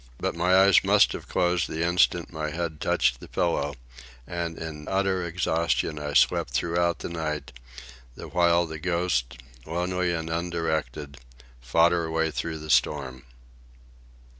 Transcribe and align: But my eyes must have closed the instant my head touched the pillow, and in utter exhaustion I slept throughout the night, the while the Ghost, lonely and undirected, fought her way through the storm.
But 0.17 0.33
my 0.33 0.55
eyes 0.63 0.83
must 0.83 1.11
have 1.13 1.27
closed 1.27 1.69
the 1.69 1.83
instant 1.87 2.33
my 2.33 2.49
head 2.49 2.81
touched 2.81 3.19
the 3.19 3.27
pillow, 3.27 3.75
and 4.25 4.57
in 4.57 4.87
utter 4.87 5.23
exhaustion 5.23 5.99
I 5.99 6.13
slept 6.13 6.49
throughout 6.53 6.97
the 7.05 7.09
night, 7.09 7.51
the 8.15 8.27
while 8.27 8.65
the 8.65 8.79
Ghost, 8.79 9.37
lonely 9.63 10.11
and 10.11 10.27
undirected, 10.27 11.19
fought 11.59 11.91
her 11.91 12.09
way 12.09 12.31
through 12.31 12.57
the 12.57 12.71
storm. 12.71 13.25